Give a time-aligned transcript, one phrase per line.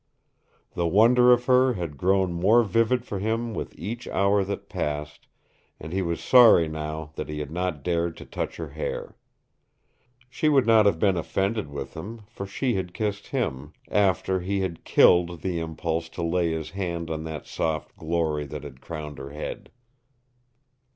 [0.73, 5.27] The wonder of her had grown more vivid for him with each hour that passed,
[5.79, 9.15] and he was sorry now that he had not dared to touch her hair.
[10.27, 14.61] She would not have been offended with him, for she had kissed him after he
[14.61, 19.19] had killed the impulse to lay his hand on that soft glory that had crowned
[19.19, 19.69] her head.